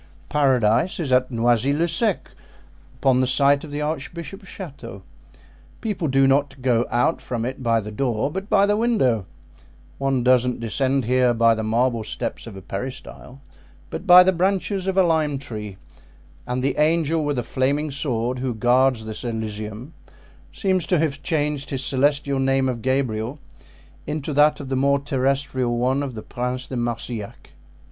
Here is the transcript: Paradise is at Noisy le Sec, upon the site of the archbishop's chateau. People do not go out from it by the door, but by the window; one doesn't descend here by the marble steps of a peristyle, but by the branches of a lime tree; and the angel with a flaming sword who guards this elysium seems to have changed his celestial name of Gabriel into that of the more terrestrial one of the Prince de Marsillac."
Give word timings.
Paradise 0.29 0.99
is 0.99 1.11
at 1.11 1.29
Noisy 1.29 1.71
le 1.71 1.87
Sec, 1.87 2.31
upon 2.97 3.21
the 3.21 3.27
site 3.27 3.63
of 3.63 3.69
the 3.69 3.81
archbishop's 3.83 4.47
chateau. 4.47 5.03
People 5.79 6.07
do 6.07 6.25
not 6.25 6.59
go 6.63 6.87
out 6.89 7.21
from 7.21 7.45
it 7.45 7.61
by 7.61 7.79
the 7.79 7.91
door, 7.91 8.31
but 8.31 8.49
by 8.49 8.65
the 8.65 8.75
window; 8.75 9.27
one 9.99 10.23
doesn't 10.23 10.59
descend 10.59 11.05
here 11.05 11.35
by 11.35 11.53
the 11.53 11.61
marble 11.61 12.03
steps 12.03 12.47
of 12.47 12.55
a 12.55 12.63
peristyle, 12.63 13.41
but 13.91 14.07
by 14.07 14.23
the 14.23 14.31
branches 14.33 14.87
of 14.87 14.97
a 14.97 15.03
lime 15.03 15.37
tree; 15.37 15.77
and 16.47 16.63
the 16.63 16.77
angel 16.77 17.23
with 17.23 17.37
a 17.37 17.43
flaming 17.43 17.91
sword 17.91 18.39
who 18.39 18.55
guards 18.55 19.05
this 19.05 19.23
elysium 19.23 19.93
seems 20.51 20.87
to 20.87 20.97
have 20.97 21.21
changed 21.21 21.69
his 21.69 21.85
celestial 21.85 22.39
name 22.39 22.67
of 22.67 22.81
Gabriel 22.81 23.37
into 24.07 24.33
that 24.33 24.59
of 24.59 24.69
the 24.69 24.75
more 24.75 24.97
terrestrial 24.97 25.77
one 25.77 26.01
of 26.01 26.15
the 26.15 26.23
Prince 26.23 26.65
de 26.65 26.75
Marsillac." 26.75 27.51